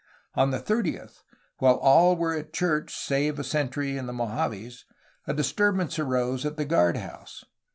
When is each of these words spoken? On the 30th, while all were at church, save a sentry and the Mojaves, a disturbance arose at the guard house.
On 0.33 0.49
the 0.49 0.59
30th, 0.59 1.21
while 1.59 1.75
all 1.75 2.15
were 2.15 2.33
at 2.35 2.53
church, 2.53 2.91
save 2.91 3.37
a 3.37 3.43
sentry 3.43 3.97
and 3.99 4.09
the 4.09 4.13
Mojaves, 4.13 4.83
a 5.27 5.33
disturbance 5.35 5.99
arose 5.99 6.43
at 6.43 6.57
the 6.57 6.65
guard 6.65 6.97
house. 6.97 7.45